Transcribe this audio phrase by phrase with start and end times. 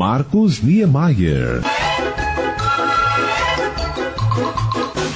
[0.00, 1.60] Marcos Niemeyer.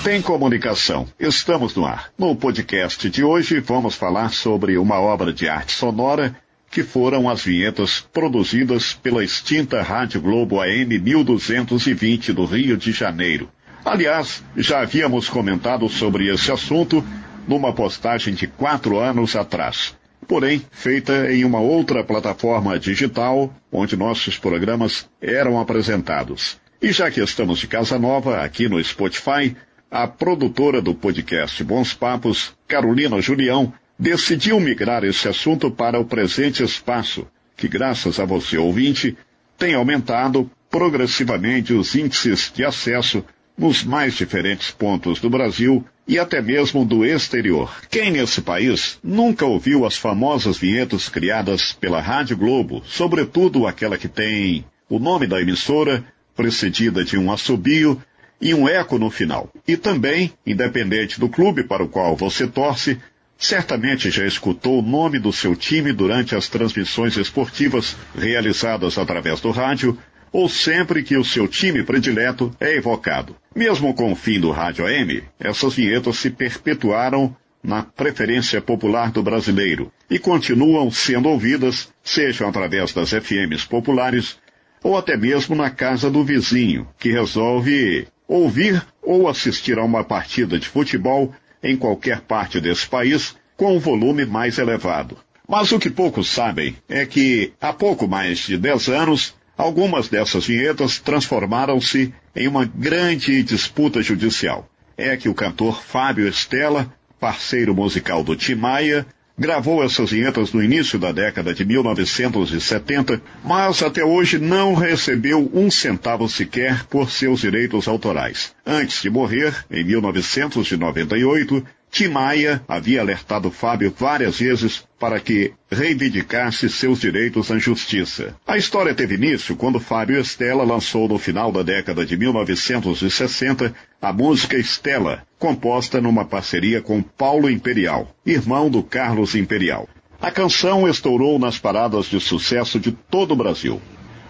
[0.05, 1.07] Tem comunicação.
[1.19, 2.11] Estamos no ar.
[2.19, 6.37] No podcast de hoje vamos falar sobre uma obra de arte sonora
[6.71, 13.49] que foram as vinhetas produzidas pela extinta Rádio Globo AM 1220 do Rio de Janeiro.
[13.87, 17.03] Aliás, já havíamos comentado sobre esse assunto
[17.49, 19.97] numa postagem de quatro anos atrás.
[20.27, 26.59] Porém, feita em uma outra plataforma digital, onde nossos programas eram apresentados.
[26.81, 29.57] E já que estamos de casa nova aqui no Spotify,
[29.91, 36.63] a produtora do podcast Bons Papos, Carolina Julião, decidiu migrar esse assunto para o presente
[36.63, 39.17] espaço, que graças a você ouvinte,
[39.57, 43.25] tem aumentado progressivamente os índices de acesso
[43.57, 47.75] nos mais diferentes pontos do Brasil e até mesmo do exterior.
[47.91, 54.09] Quem nesse país nunca ouviu as famosas vinhetas criadas pela Rádio Globo, sobretudo aquela que
[54.09, 56.05] tem o nome da emissora,
[56.37, 58.01] precedida de um assobio
[58.41, 59.49] e um eco no final.
[59.67, 62.99] E também, independente do clube para o qual você torce,
[63.39, 69.51] certamente já escutou o nome do seu time durante as transmissões esportivas realizadas através do
[69.51, 69.97] rádio
[70.35, 73.37] ou sempre que o seu time predileto é evocado.
[73.55, 79.23] Mesmo com o fim do rádio AM, essas vinhetas se perpetuaram na preferência popular do
[79.23, 84.37] brasileiro e continuam sendo ouvidas, sejam através das FMs populares
[84.83, 90.59] ou até mesmo na casa do vizinho, que resolve ouvir ou assistir a uma partida
[90.59, 91.33] de futebol
[91.63, 95.17] em qualquer parte desse país com um volume mais elevado.
[95.49, 100.47] Mas o que poucos sabem é que, há pouco mais de 10 anos, algumas dessas
[100.47, 104.69] vinhetas transformaram-se em uma grande disputa judicial.
[104.97, 110.63] É que o cantor Fábio Estela, parceiro musical do Tim Maia, Gravou essas vinhetas no
[110.63, 117.41] início da década de 1970, mas até hoje não recebeu um centavo sequer por seus
[117.41, 118.55] direitos autorais.
[118.65, 126.69] Antes de morrer, em 1998, Tim Maia havia alertado Fábio várias vezes para que reivindicasse
[126.69, 128.35] seus direitos na justiça.
[128.45, 133.73] A história teve início quando Fábio Estela lançou no final da década de 1960
[134.03, 139.89] a música Estela, composta numa parceria com Paulo Imperial, irmão do Carlos Imperial.
[140.21, 143.81] A canção estourou nas paradas de sucesso de todo o Brasil.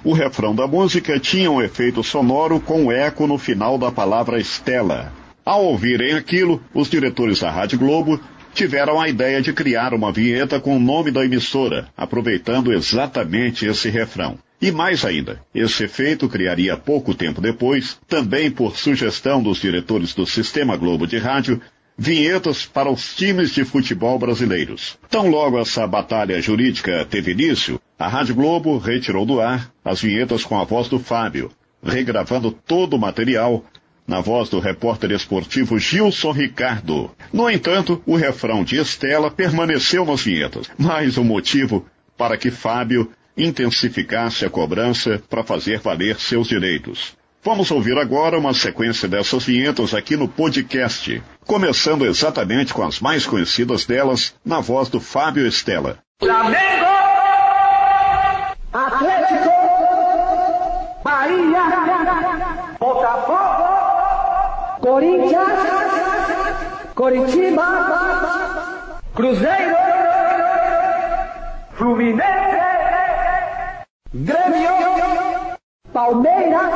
[0.05, 5.11] O refrão da música tinha um efeito sonoro com eco no final da palavra Estela,
[5.45, 8.21] ao ouvirem aquilo, os diretores da Rádio Globo
[8.55, 13.91] tiveram a ideia de criar uma vinheta com o nome da emissora, aproveitando exatamente esse
[13.91, 14.39] refrão.
[14.63, 20.25] E mais ainda, esse efeito criaria pouco tempo depois, também por sugestão dos diretores do
[20.25, 21.61] Sistema Globo de Rádio,
[21.99, 24.97] vinhetas para os times de futebol brasileiros.
[25.11, 30.45] Tão logo essa batalha jurídica teve início, a Rádio Globo retirou do ar as vinhetas
[30.45, 31.51] com a voz do Fábio,
[31.83, 33.65] regravando todo o material
[34.07, 37.11] na voz do repórter esportivo Gilson Ricardo.
[37.33, 43.11] No entanto, o refrão de Estela permaneceu nas vinhetas, mais um motivo para que Fábio
[43.37, 47.17] intensificasse a cobrança para fazer valer seus direitos.
[47.43, 53.27] Vamos ouvir agora uma sequência dessas vinhetas aqui no podcast, começando exatamente com as mais
[53.27, 55.99] conhecidas delas, na voz do Fábio Estela.
[56.21, 56.87] Flamengo!
[58.73, 59.51] Atlético!
[61.05, 61.65] Bahia!
[62.81, 63.64] Botafogo!
[64.85, 65.61] Corinthians,
[66.95, 67.69] Coritiba,
[69.15, 69.77] Cruzeiro,
[71.73, 72.61] Fluminense,
[74.13, 75.57] Grêmio,
[75.91, 76.71] Palmeiras,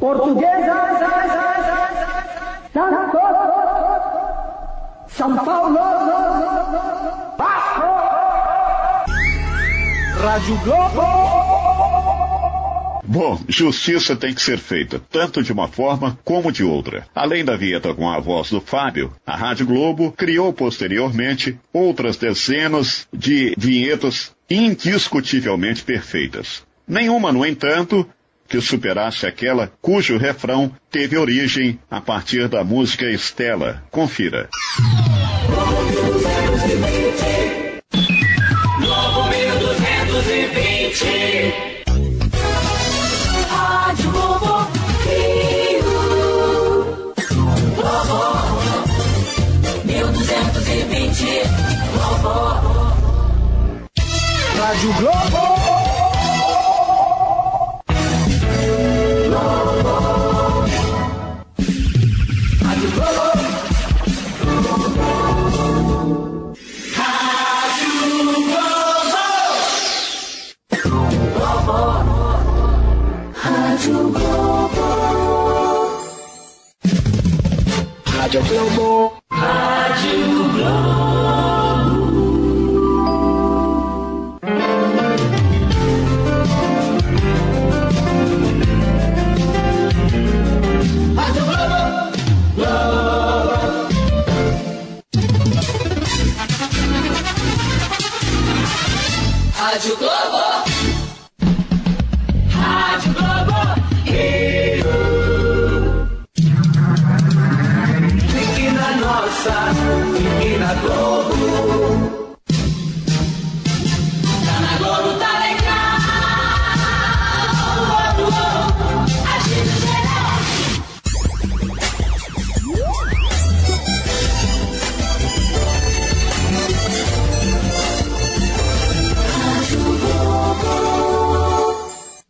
[0.00, 0.74] Portuguesa,
[2.72, 3.20] Santos,
[5.06, 5.78] São Paulo,
[7.38, 7.86] Vasco,
[10.20, 12.51] Rádio Globo.
[13.04, 17.04] Bom, justiça tem que ser feita, tanto de uma forma como de outra.
[17.14, 23.08] Além da vinheta com a voz do Fábio, a Rádio Globo criou posteriormente outras dezenas
[23.12, 26.62] de vinhetas indiscutivelmente perfeitas.
[26.86, 28.08] Nenhuma, no entanto,
[28.48, 33.82] que superasse aquela cujo refrão teve origem a partir da música Estela.
[33.90, 34.48] Confira.
[38.78, 41.71] Globo 1220
[54.72, 55.42] Rádio Globo.
[62.64, 63.42] Rádio Globo.
[66.96, 67.68] Rádio
[71.34, 71.82] Globo.
[73.44, 74.86] Rádio Globo.
[78.06, 79.21] Rádio Globo.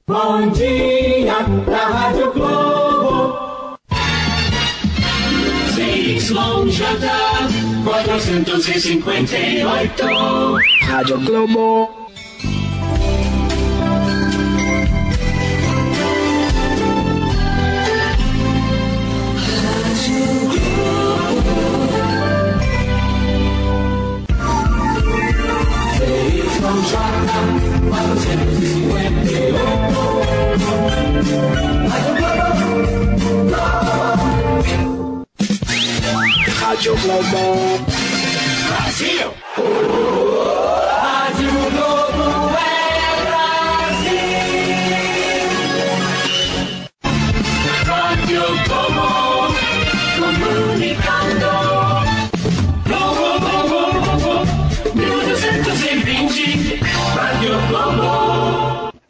[0.04, 3.78] Bom dia na Rádio Globo.
[5.70, 6.82] ZYJ
[7.86, 9.62] 458.
[10.90, 11.86] Rádio Globo.
[25.94, 26.92] ZYJ
[27.86, 28.81] 458.
[36.60, 37.78] Rádio Globo.
[38.66, 39.30] Brasil!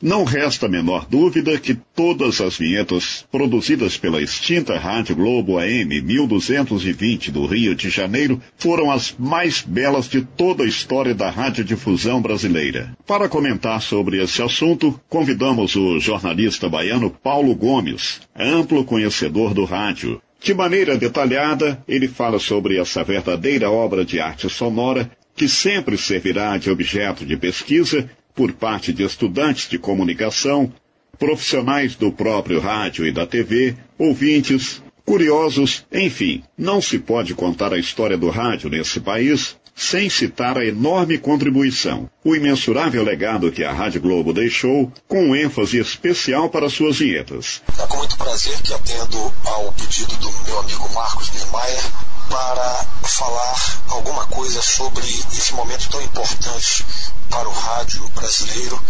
[0.02, 6.02] Não resta a menor dúvida que todas as vinhetas produzidas pela extinta Rádio Globo AM
[6.02, 12.20] 1220 do Rio de Janeiro foram as mais belas de toda a história da radiodifusão
[12.20, 12.96] brasileira.
[13.06, 20.20] Para comentar sobre esse assunto, convidamos o jornalista baiano Paulo Gomes, amplo conhecedor do rádio.
[20.42, 26.58] De maneira detalhada, ele fala sobre essa verdadeira obra de arte sonora que sempre servirá
[26.58, 30.72] de objeto de pesquisa por parte de estudantes de comunicação,
[31.18, 37.78] profissionais do próprio rádio e da TV, ouvintes, curiosos, enfim, não se pode contar a
[37.78, 43.72] história do rádio nesse país sem citar a enorme contribuição, o imensurável legado que a
[43.72, 47.62] Rádio Globo deixou, com ênfase especial para suas vinhetas.
[47.78, 53.82] É com muito prazer que atendo ao pedido do meu amigo Marcos Niemeyer para falar
[53.88, 56.82] alguma coisa sobre esse momento tão importante
[57.28, 58.82] para o rádio brasileiro,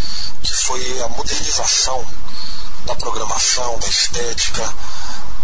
[0.45, 2.07] que foi a modernização
[2.87, 4.75] da programação, da estética,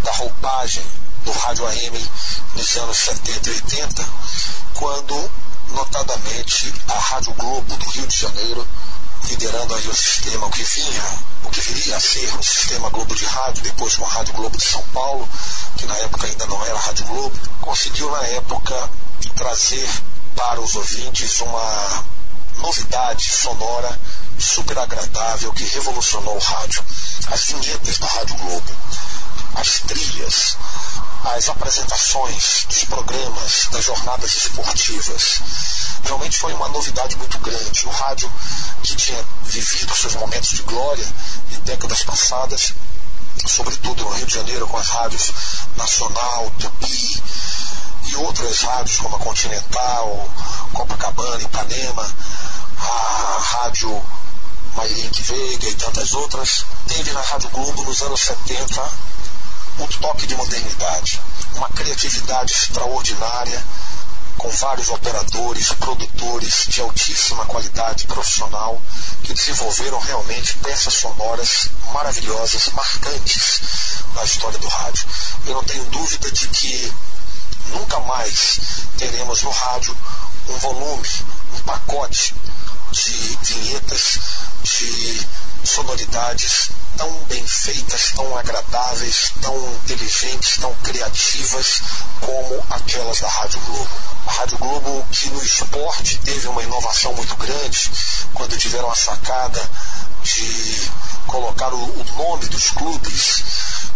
[0.05, 0.87] da roupagem
[1.25, 2.11] do rádio AM
[2.55, 4.09] nos anos 70 e 80,
[4.75, 5.31] quando,
[5.71, 8.69] notadamente, a Rádio Globo do Rio de Janeiro,
[9.25, 11.05] liderando aí o sistema, que vinha,
[11.45, 14.57] o que viria a ser o sistema Globo de Rádio, depois com a Rádio Globo
[14.57, 15.29] de São Paulo,
[15.77, 18.91] que na época ainda não era Rádio Globo, conseguiu na época
[19.37, 19.89] trazer
[20.35, 22.05] para os ouvintes uma
[22.59, 23.99] novidade sonora
[24.39, 26.85] super agradável que revolucionou o rádio.
[27.29, 28.73] As vinhetas da Rádio Globo,
[29.55, 30.57] as trilhas,
[31.25, 35.41] as apresentações dos programas, das jornadas esportivas.
[36.05, 37.87] Realmente foi uma novidade muito grande.
[37.87, 38.31] O rádio,
[38.83, 41.07] que tinha vivido seus momentos de glória
[41.53, 42.73] em décadas passadas,
[43.47, 45.33] sobretudo no Rio de Janeiro, com as rádios
[45.77, 47.23] Nacional, Tupi
[48.05, 50.31] e outras rádios como a Continental,
[50.73, 52.17] Copacabana, Ipanema,
[52.81, 54.03] a Rádio
[54.77, 58.91] Mairink Veiga e tantas outras, teve na Rádio Globo nos anos 70
[59.79, 61.21] um toque de modernidade,
[61.55, 63.65] uma criatividade extraordinária,
[64.37, 68.81] com vários operadores, produtores de altíssima qualidade profissional
[69.25, 73.61] que desenvolveram realmente peças sonoras maravilhosas, marcantes
[74.15, 75.07] na história do rádio.
[75.45, 76.93] Eu não tenho dúvida de que
[77.71, 78.61] nunca mais
[78.97, 79.97] teremos no rádio
[80.49, 81.09] um volume,
[81.55, 82.35] um pacote
[82.93, 84.19] de vinhetas,
[84.63, 85.27] de
[85.65, 91.81] sonoridades tão bem feitas, tão agradáveis, tão inteligentes, tão criativas
[92.21, 93.91] como aquelas da Rádio Globo.
[94.27, 97.91] A Rádio Globo, que no esporte teve uma inovação muito grande,
[98.35, 99.71] quando tiveram a sacada
[100.23, 100.91] de
[101.27, 103.43] colocar o, o nome dos clubes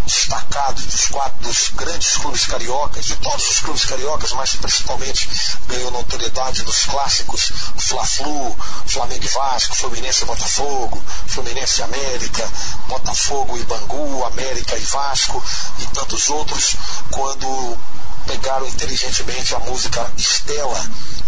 [0.04, 5.28] destacados dos quatro dos grandes clubes cariocas, de todos os clubes cariocas, mas principalmente
[5.68, 12.50] ganhou notoriedade nos clássicos Fla-Flu, Flamengo e Vasco, Fluminense e Botafogo, Fluminense e América,
[12.88, 15.42] Botafogo e Bangu, América e Vasco
[15.78, 16.76] e tantos outros,
[17.10, 17.78] quando
[18.26, 20.80] pegaram inteligentemente a música Estela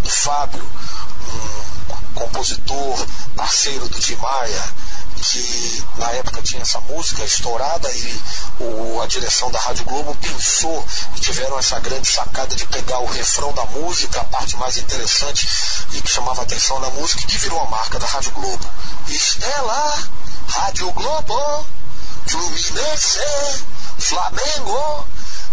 [0.03, 0.65] do Fábio,
[1.29, 4.75] um compositor, parceiro do Tim Maia,
[5.21, 8.23] que na época tinha essa música estourada e
[8.61, 10.85] o, a direção da Rádio Globo pensou
[11.17, 15.49] e tiveram essa grande sacada de pegar o refrão da música, a parte mais interessante
[15.93, 18.71] e que chamava atenção da música e que virou a marca da Rádio Globo.
[19.09, 20.09] Estela,
[20.49, 21.67] Rádio Globo,
[22.27, 23.21] Fluminense,
[23.99, 25.07] Flamengo.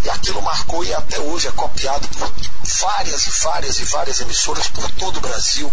[0.03, 2.31] E aquilo marcou e até hoje é copiado por
[2.79, 5.71] várias e várias e várias emissoras por todo o Brasil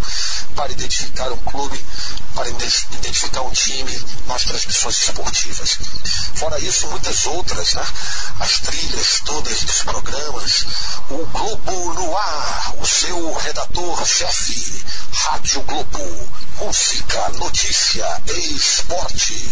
[0.55, 1.85] para identificar um clube,
[2.35, 5.79] para identificar um time nas transmissões esportivas.
[6.35, 7.87] Fora isso, muitas outras, né?
[8.41, 10.67] As trilhas todas dos programas,
[11.11, 19.51] o Globo no ar, o seu redator-chefe, Rádio Globo, música, notícia, esporte,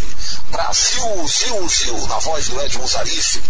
[0.50, 3.42] Brasil, Zil, Zil, na voz do Edmund Zarife,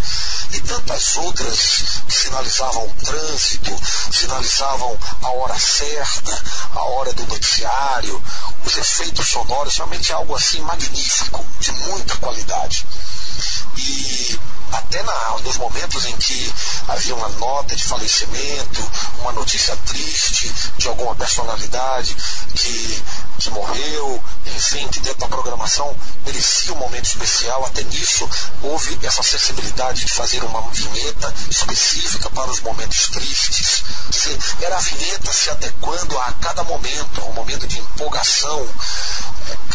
[0.53, 3.81] e tantas outras que sinalizavam o trânsito,
[4.13, 6.43] sinalizavam a hora certa,
[6.75, 8.23] a hora do noticiário,
[8.65, 12.87] os efeitos sonoros, realmente algo assim magnífico, de muita qualidade.
[13.77, 14.41] E
[14.73, 16.55] até na, nos momentos em que
[16.89, 22.17] havia uma nota de falecimento, uma notícia triste de alguma personalidade
[22.55, 23.05] que,
[23.39, 28.29] que morreu, enfim, que dentro da programação merecia um momento especial, até nisso
[28.63, 33.85] houve essa sensibilidade de fazer uma vinheta específica para os momentos tristes.
[34.61, 38.69] Era a vinheta se adequando a cada momento, a um momento de empolgação,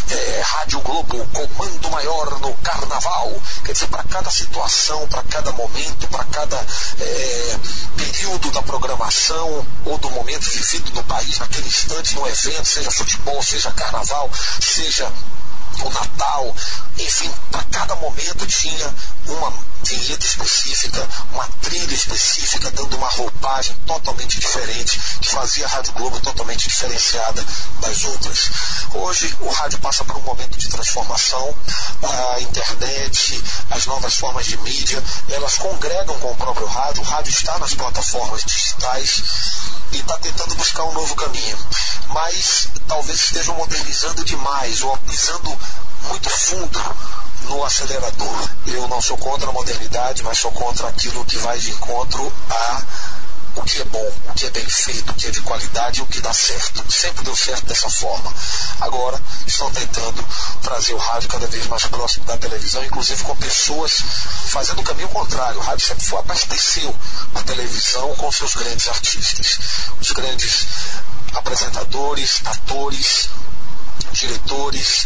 [0.10, 3.42] é, Rádio Globo, comando maior no carnaval.
[3.64, 6.58] Quer dizer, para cada situação, para cada momento, para cada
[7.00, 7.60] é,
[7.96, 13.42] período da programação ou do momento vivido no país, naquele instante, no evento, seja futebol,
[13.52, 14.30] seja carnaval,
[14.60, 15.12] seja
[15.84, 16.56] o Natal,
[16.98, 18.94] enfim, para cada momento tinha
[19.28, 25.94] uma vinheta específica, uma trilha específica, dando uma roupagem totalmente diferente, que fazia a Rádio
[25.94, 27.46] Globo totalmente diferenciada
[27.80, 28.52] das outras.
[28.94, 31.56] Hoje o rádio passa por um momento de transformação,
[32.34, 37.32] a internet, as novas formas de mídia, elas congregam com o próprio rádio, o rádio
[37.32, 39.24] está nas plataformas digitais
[39.92, 41.58] e está tentando buscar um novo caminho.
[42.10, 45.58] Mas talvez estejam modernizando demais ou pisando
[46.08, 46.96] muito fundo
[47.44, 48.50] no acelerador.
[48.68, 52.84] Eu não sou contra a modernidade, mas sou contra aquilo que vai de encontro a
[53.56, 56.04] o que é bom, o que é bem feito, o que é de qualidade e
[56.04, 56.84] o que dá certo.
[56.92, 58.34] Sempre deu certo dessa forma.
[58.80, 60.26] Agora estão tentando
[60.62, 64.04] trazer o rádio cada vez mais próximo da televisão, inclusive com pessoas
[64.48, 65.60] fazendo o caminho contrário.
[65.60, 66.96] O rádio sempre foi abasteceu
[67.36, 69.60] a televisão com seus grandes artistas.
[70.00, 70.68] Os grandes
[71.34, 73.30] apresentadores, atores,
[74.12, 75.06] diretores,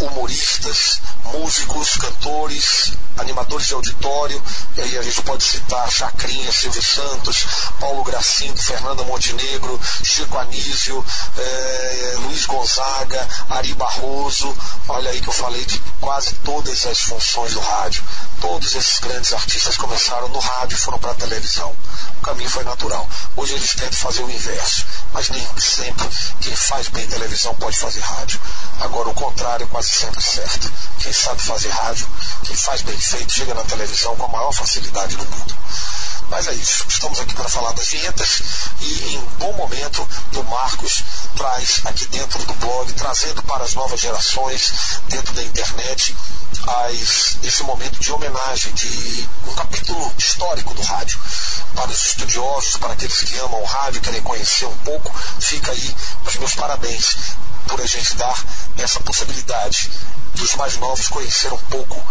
[0.00, 4.42] humoristas, músicos, cantores, animadores de auditório,
[4.76, 7.46] e aí a gente pode citar Chacrinha, Silvio Santos,
[7.80, 11.04] Paulo Gracindo, Fernanda Montenegro, Chico Anísio,
[11.36, 14.56] eh, Luiz Gonzaga, Ari Barroso,
[14.88, 18.02] olha aí que eu falei de quase todas as funções do rádio.
[18.40, 21.74] Todos esses grandes artistas começaram no rádio e foram para a televisão.
[22.18, 23.08] O caminho foi natural.
[23.34, 26.08] Hoje eles tentam fazer o inverso, mas nem sempre
[26.40, 28.40] quem faz bem televisão pode fazer rádio.
[28.80, 30.72] Agora o contrário é quase sempre certo.
[30.98, 32.06] Quem sabe fazer rádio,
[32.44, 35.56] quem faz bem feito, chega na televisão com a maior facilidade do mundo.
[36.28, 36.84] Mas é isso.
[36.88, 38.42] Estamos aqui para falar das vinhetas
[38.80, 41.04] e em bom momento o Marcos
[41.36, 44.72] traz aqui dentro do blog, trazendo para as novas gerações,
[45.08, 46.16] dentro da internet,
[46.66, 51.18] as, esse momento de homenagem, de um capítulo histórico do rádio.
[51.74, 55.96] Para os estudiosos, para aqueles que amam o rádio, querem conhecer um pouco, fica aí
[56.24, 57.16] os meus parabéns
[57.68, 58.44] por a gente dar
[58.78, 59.90] essa possibilidade
[60.34, 62.02] dos mais novos conhecer um pouco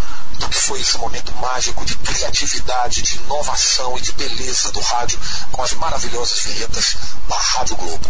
[0.65, 5.19] foi esse momento mágico de criatividade, de inovação e de beleza do rádio
[5.51, 6.97] com as maravilhosas vinhetas
[7.29, 8.09] da Rádio Globo.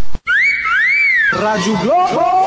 [1.32, 2.46] Rádio Globo!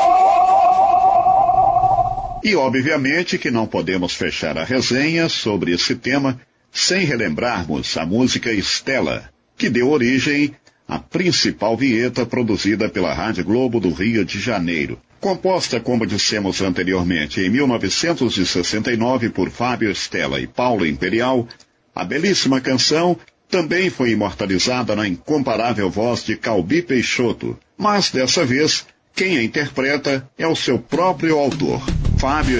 [2.43, 8.51] E obviamente que não podemos fechar a resenha sobre esse tema sem relembrarmos a música
[8.51, 10.55] Estela, que deu origem
[10.87, 14.99] à principal vinheta produzida pela Rádio Globo do Rio de Janeiro.
[15.19, 21.47] Composta, como dissemos anteriormente, em 1969 por Fábio Estela e Paulo Imperial,
[21.93, 23.17] a belíssima canção
[23.49, 27.57] também foi imortalizada na incomparável voz de Calbi Peixoto.
[27.77, 31.81] Mas dessa vez, quem a interpreta é o seu próprio autor,
[32.17, 32.59] Fábio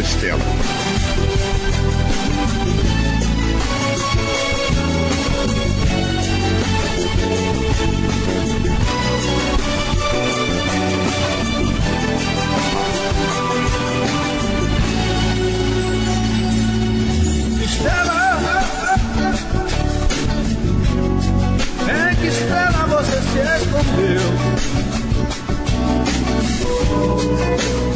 [22.19, 24.21] que estrela você se escondeu?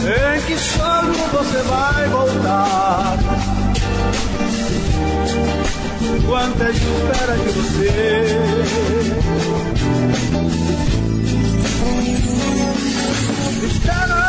[0.05, 3.17] Em que sonho você vai voltar?
[6.25, 7.89] Quanta espera de você?
[13.65, 14.23] Estrela,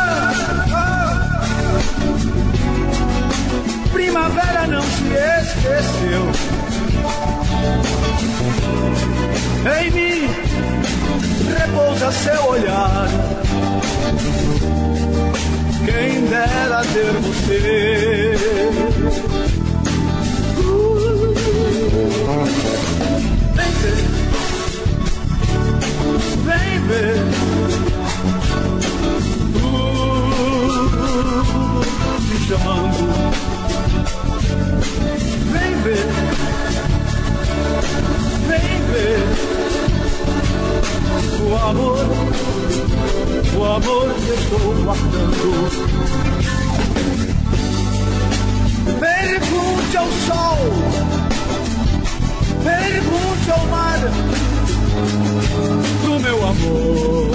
[3.83, 6.25] oh, primavera não se esqueceu.
[9.67, 10.29] Em mim
[11.59, 13.09] repousa seu olhar.
[15.87, 18.37] Quem dera ter você.
[23.55, 24.05] Vem ver,
[26.45, 27.17] vem ver.
[29.63, 30.25] Uh,
[32.29, 33.05] me chamando.
[35.53, 36.07] Vem ver,
[38.95, 39.23] ver.
[41.43, 42.07] O amor,
[43.57, 45.49] o amor que estou guardando.
[49.01, 50.59] Pergunte ao sol,
[52.63, 54.01] pergunte ao mar
[56.05, 57.35] do meu amor.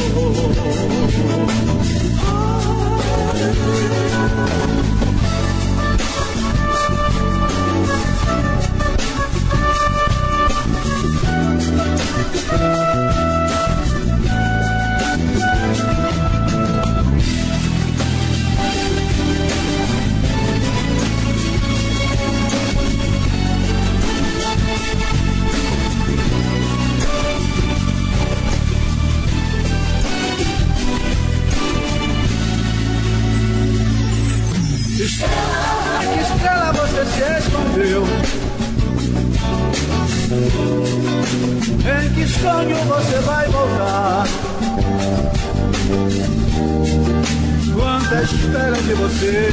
[43.09, 44.23] Você vai voltar?
[47.73, 49.49] Quanta espera de você?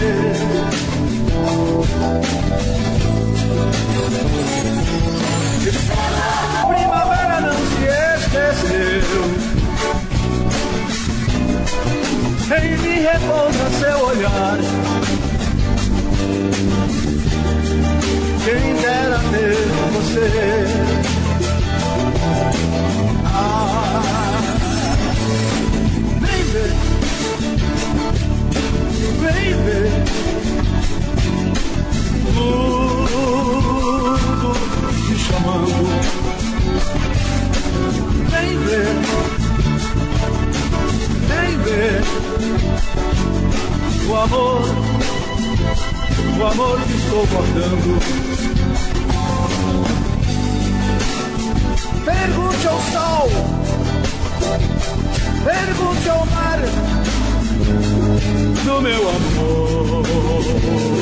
[6.69, 7.85] Primavera não se
[8.19, 9.25] esqueceu.
[12.59, 14.59] Em mim repousa seu olhar.
[18.45, 20.86] Quem dera ter você.
[23.49, 24.03] Ah,
[26.21, 26.43] vem
[29.65, 29.93] ver.
[32.35, 33.47] Tudo
[35.07, 35.85] te chamando.
[38.31, 38.59] Vem
[41.65, 42.03] ver.
[44.09, 44.63] O amor
[46.39, 48.26] o amor que estou guardando.
[52.07, 53.29] Pergunte ao sol,
[55.45, 56.61] pergunte ao mar
[58.65, 60.96] do meu amor.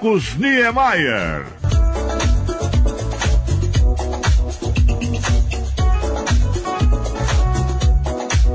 [0.00, 1.44] Marcos Niemeyer.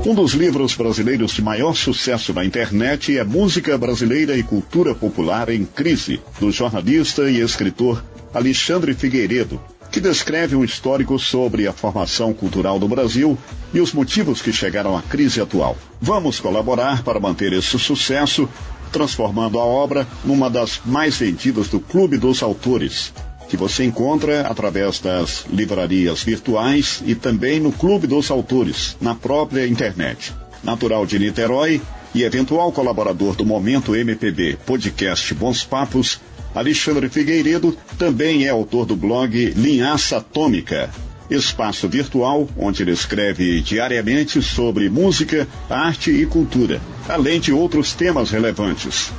[0.04, 5.48] Um dos livros brasileiros de maior sucesso na internet é Música Brasileira e Cultura Popular
[5.48, 8.04] em Crise, do jornalista e escritor
[8.34, 9.60] Alexandre Figueiredo,
[9.92, 13.38] que descreve um histórico sobre a formação cultural do Brasil
[13.72, 15.76] e os motivos que chegaram à crise atual.
[16.00, 18.48] Vamos colaborar para manter esse sucesso,
[18.92, 23.12] transformando a obra numa das mais vendidas do Clube dos Autores,
[23.48, 29.66] que você encontra através das livrarias virtuais e também no Clube dos Autores, na própria
[29.66, 30.34] internet.
[30.62, 31.80] Natural de Niterói
[32.14, 36.20] e eventual colaborador do Momento MPB Podcast Bons Papos,
[36.54, 40.90] Alexandre Figueiredo também é autor do blog Linhaça Atômica,
[41.28, 48.30] espaço virtual onde ele escreve diariamente sobre música, arte e cultura, além de outros temas
[48.30, 49.10] relevantes.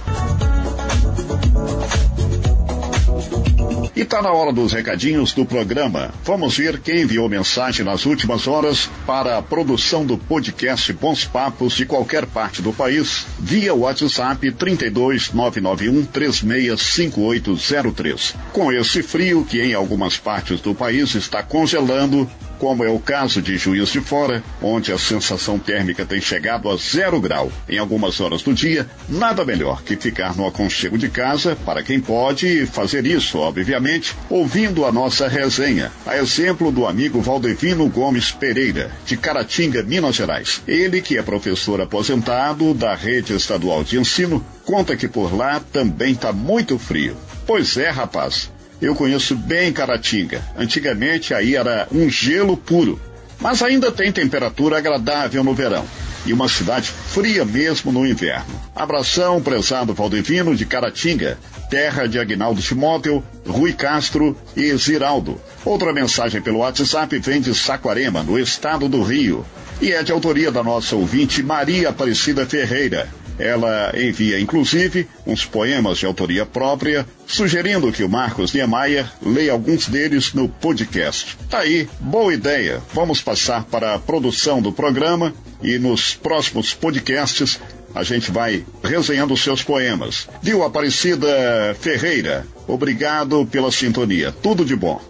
[3.98, 6.14] E tá na hora dos recadinhos do programa.
[6.24, 11.74] Vamos ver quem enviou mensagem nas últimas horas para a produção do podcast Bons Papos
[11.74, 18.36] de qualquer parte do país, via WhatsApp 32 991 365803.
[18.54, 23.42] Com esse frio que em algumas partes do país está congelando, como é o caso
[23.42, 28.20] de Juiz de Fora, onde a sensação térmica tem chegado a zero grau em algumas
[28.20, 33.06] horas do dia, nada melhor que ficar no aconchego de casa, para quem pode fazer
[33.06, 39.84] isso, obviamente, ouvindo a nossa resenha, a exemplo do amigo Valdevino Gomes Pereira, de Caratinga,
[39.84, 40.62] Minas Gerais.
[40.68, 46.14] Ele, que é professor aposentado da rede estadual de ensino, conta que por lá também
[46.14, 47.16] está muito frio.
[47.46, 48.52] Pois é, rapaz.
[48.82, 50.42] Eu conheço bem Caratinga.
[50.58, 53.00] Antigamente aí era um gelo puro,
[53.40, 55.86] mas ainda tem temperatura agradável no verão
[56.28, 58.62] e uma cidade fria mesmo no inverno.
[58.76, 61.38] Abração, prezado Valdevino de Caratinga,
[61.70, 65.40] terra de Agnaldo Timóteo, Rui Castro e Ziraldo.
[65.64, 69.46] Outra mensagem pelo WhatsApp vem de Saquarema, no estado do Rio,
[69.82, 73.08] e é de autoria da nossa ouvinte Maria Aparecida Ferreira.
[73.40, 79.88] Ela envia, inclusive, uns poemas de autoria própria, sugerindo que o Marcos Niemeyer leia alguns
[79.88, 81.38] deles no podcast.
[81.50, 82.82] Tá aí, boa ideia.
[82.94, 87.60] Vamos passar para a produção do programa e nos próximos podcasts
[87.94, 90.28] a gente vai resenhando seus poemas.
[90.42, 92.46] Viu, Aparecida Ferreira?
[92.68, 94.32] Obrigado pela sintonia.
[94.32, 95.02] Tudo de bom.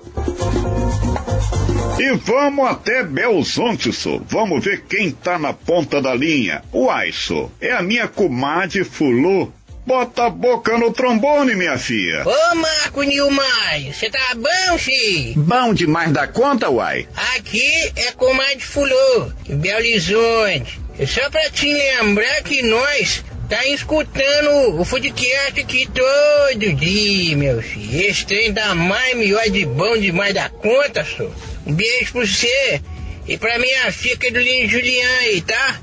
[1.99, 4.21] E vamos até Belzonte, so.
[4.29, 6.63] Vamos ver quem tá na ponta da linha.
[6.71, 7.51] O Aiso.
[7.59, 9.51] É a minha comadre Fulô.
[9.85, 12.23] Bota a boca no trombone, minha filha.
[12.27, 15.33] Ô, Marco Nilmar, você tá bom, fi?
[15.37, 17.07] Bom demais da conta, uai.
[17.37, 20.77] Aqui é comadre Fulô, de Belo Horizonte.
[20.99, 27.61] É só pra te lembrar que nós tá escutando o podcast aqui todo dia, meu
[27.61, 28.01] filho.
[28.01, 31.29] Esse trem dá mais melhor de bom demais da conta, só.
[31.65, 32.81] Um beijo pra você
[33.27, 35.79] e pra minha filha Carolina Juliana aí, tá?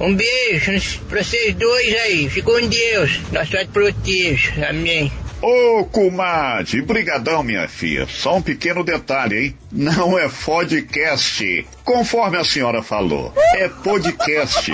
[0.00, 2.28] Um beijo pra vocês dois aí.
[2.28, 3.20] Fica com Deus.
[3.32, 4.68] Nossa te proteja.
[4.68, 5.12] Amém.
[5.40, 8.06] Ô, comadre, brigadão, minha filha.
[8.08, 9.58] Só um pequeno detalhe, hein?
[9.76, 13.30] Não é podcast, conforme a senhora falou.
[13.52, 14.72] É podcast.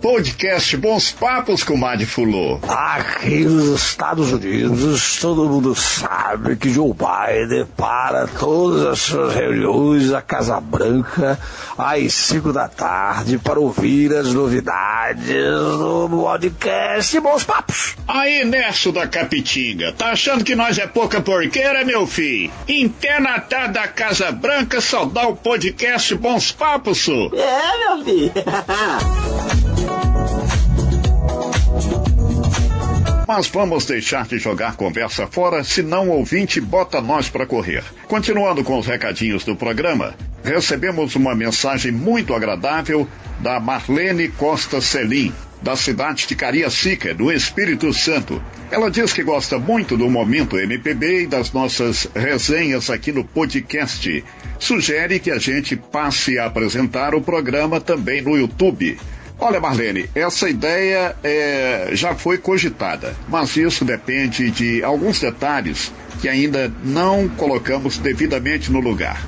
[0.00, 2.60] Podcast Bons Papos, comadre Fulô.
[2.62, 10.12] Aqui nos Estados Unidos, todo mundo sabe que Joe Biden para todas as suas reuniões
[10.12, 11.36] à Casa Branca
[11.76, 17.96] às 5 da tarde para ouvir as novidades do podcast Bons Papos.
[18.06, 22.52] Aí, Nesso da Capitinga, tá achando que nós é pouca porqueira, meu filho?
[22.68, 27.32] Internatado da Casa Branca só dá o podcast Bons Papos, su.
[27.34, 28.32] É, meu filho.
[33.26, 37.82] Mas vamos deixar de jogar conversa fora, senão o ouvinte bota nós para correr.
[38.06, 43.08] Continuando com os recadinhos do programa, recebemos uma mensagem muito agradável
[43.40, 45.34] da Marlene Costa Celim,
[45.66, 48.40] da cidade de Cariacica, do Espírito Santo.
[48.70, 54.24] Ela diz que gosta muito do Momento MPB e das nossas resenhas aqui no podcast.
[54.60, 58.96] Sugere que a gente passe a apresentar o programa também no YouTube.
[59.40, 66.28] Olha, Marlene, essa ideia é, já foi cogitada, mas isso depende de alguns detalhes que
[66.28, 69.20] ainda não colocamos devidamente no lugar.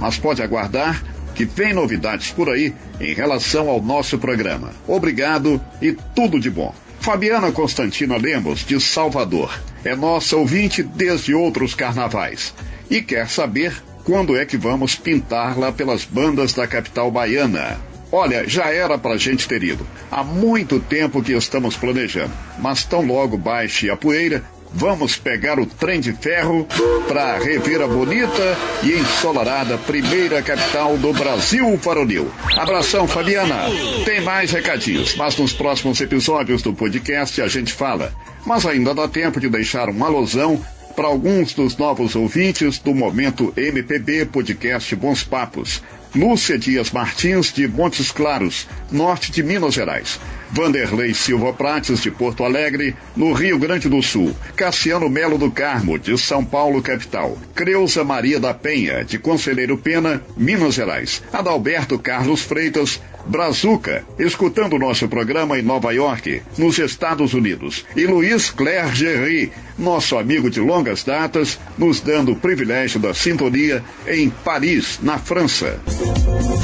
[0.00, 1.00] Mas pode aguardar
[1.36, 4.72] que vem novidades por aí em relação ao nosso programa.
[4.88, 6.74] Obrigado e tudo de bom.
[6.98, 12.52] Fabiana Constantina Lemos, de Salvador, é nossa ouvinte desde outros carnavais
[12.90, 13.72] e quer saber
[14.02, 17.78] quando é que vamos pintar lá pelas bandas da capital baiana.
[18.10, 19.86] Olha, já era pra gente ter ido.
[20.10, 24.42] Há muito tempo que estamos planejando, mas tão logo baixe a poeira,
[24.76, 26.66] vamos pegar o trem de ferro
[27.08, 32.30] para rever a bonita e ensolarada primeira capital do Brasil varonil.
[32.56, 33.64] Abração, Fabiana.
[34.04, 38.12] Tem mais recadinhos, mas nos próximos episódios do podcast a gente fala.
[38.44, 40.62] Mas ainda dá tempo de deixar um alusão
[40.94, 45.82] para alguns dos novos ouvintes do Momento MPB Podcast Bons Papos.
[46.14, 50.18] Lúcia Dias Martins, de Montes Claros, norte de Minas Gerais.
[50.50, 54.34] Vanderlei Silva Prates, de Porto Alegre, no Rio Grande do Sul.
[54.54, 57.36] Cassiano Melo do Carmo, de São Paulo, capital.
[57.54, 61.22] Creuza Maria da Penha, de Conselheiro Pena, Minas Gerais.
[61.32, 67.84] Adalberto Carlos Freitas, Brazuca, escutando nosso programa em Nova York, nos Estados Unidos.
[67.96, 73.82] E Luiz Claire Gerry, nosso amigo de longas datas, nos dando o privilégio da sintonia
[74.06, 75.80] em Paris, na França.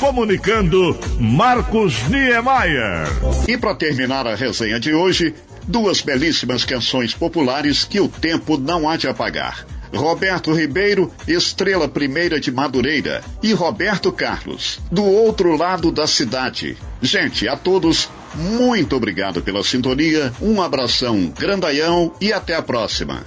[0.01, 3.09] Comunicando Marcos Niemeyer.
[3.49, 5.35] E para terminar a resenha de hoje,
[5.67, 9.67] duas belíssimas canções populares que o tempo não há de apagar.
[9.93, 16.77] Roberto Ribeiro, Estrela Primeira de Madureira, e Roberto Carlos, do outro lado da cidade.
[17.01, 23.23] Gente, a todos, muito obrigado pela sintonia, um abração grandaião e até a próxima.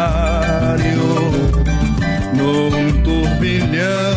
[0.00, 0.96] contrário,
[2.34, 4.09] num turbilhão.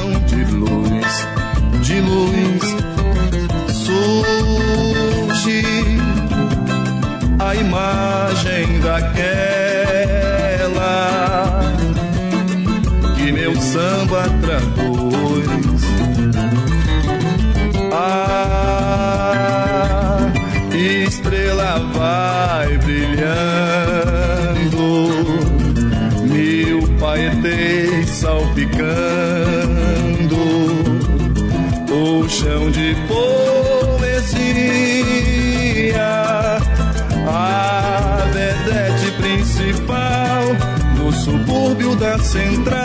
[42.33, 42.82] central.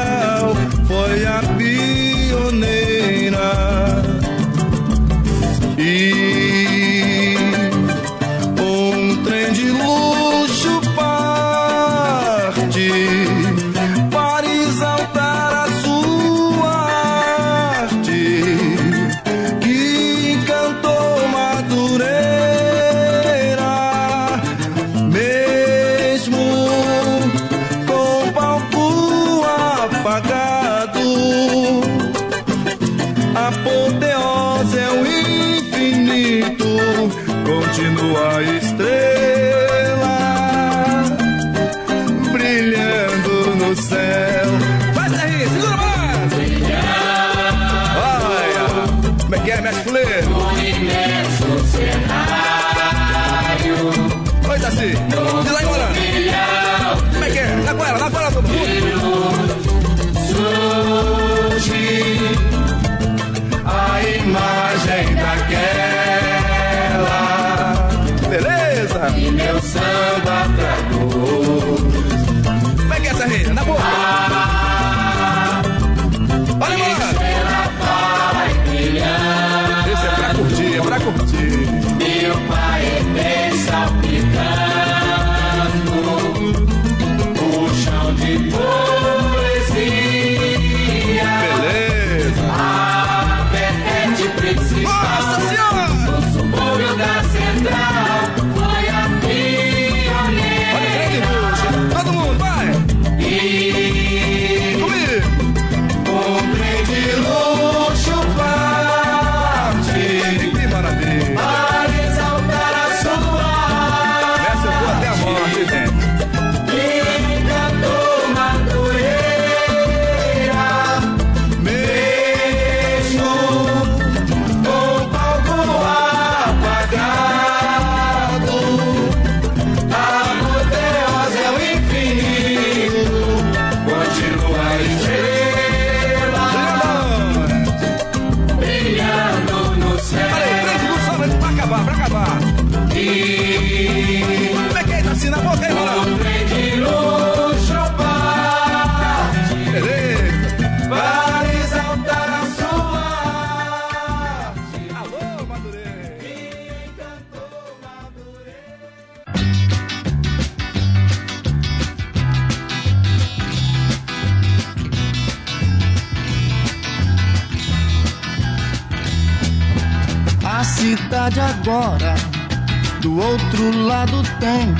[173.03, 174.75] Do outro lado tem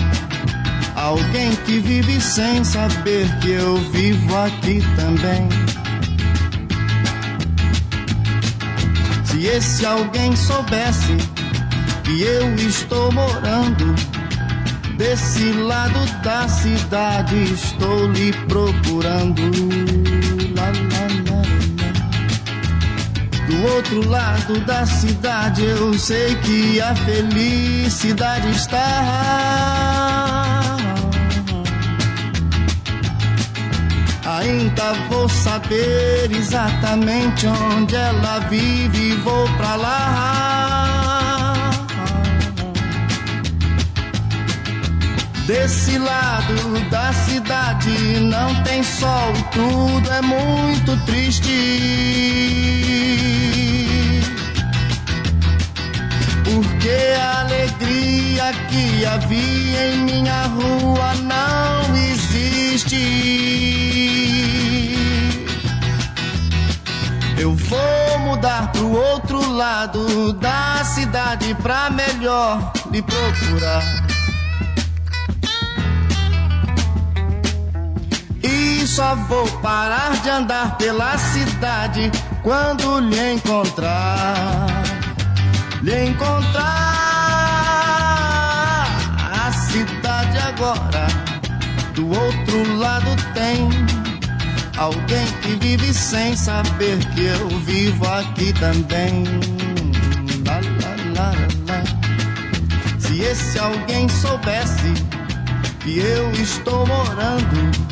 [0.97, 5.51] alguém que vive sem saber que eu vivo aqui também.
[9.25, 11.19] Se esse alguém soubesse
[12.05, 13.95] que eu estou morando
[14.97, 20.18] desse lado da cidade, estou lhe procurando.
[23.89, 28.85] outro lado da cidade, eu sei que a felicidade está.
[34.27, 40.48] Ainda vou saber exatamente onde ela vive, e vou pra lá.
[45.49, 51.49] Desse lado da cidade não tem sol e tudo é muito triste.
[56.45, 62.95] Porque a alegria que havia em minha rua não existe.
[67.39, 73.98] Eu vou mudar pro outro lado da cidade pra melhor me procurar.
[78.99, 82.11] Só vou parar de andar pela cidade
[82.43, 84.67] quando lhe encontrar.
[85.83, 86.65] Lhe encontrar
[89.23, 91.07] a cidade agora.
[91.95, 93.71] Do outro lado tem
[94.77, 99.23] alguém que vive sem saber que eu vivo aqui também.
[100.45, 100.59] Lá,
[101.15, 101.33] lá,
[101.69, 101.85] lá.
[102.99, 104.93] Se esse alguém soubesse
[105.85, 107.89] que eu estou morando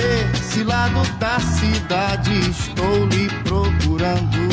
[0.00, 4.49] desse lado da cidade, estou lhe procurando.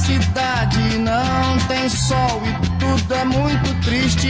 [0.00, 4.28] Cidade não tem sol e tudo é muito triste.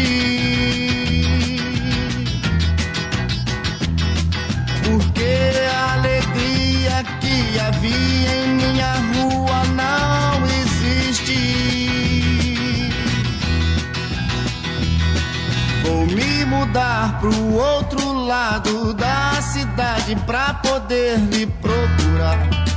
[4.85, 11.39] Porque a alegria que havia em minha rua não existe.
[15.85, 22.70] Vou me mudar pro outro lado da cidade pra poder lhe procurar.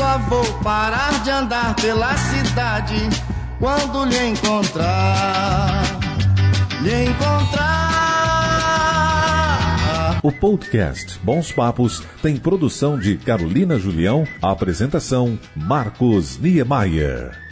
[0.00, 2.96] Só vou parar de andar pela cidade
[3.58, 5.82] quando lhe encontrar.
[6.80, 7.90] Lhe encontrar.
[10.22, 17.49] O podcast Bons Papos tem produção de Carolina Julião, apresentação Marcos Niemeyer.